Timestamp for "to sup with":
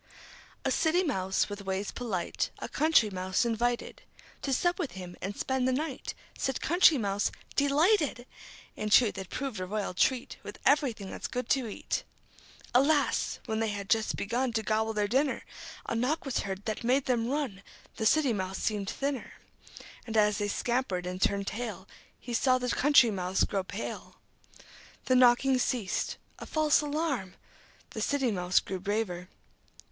4.41-4.93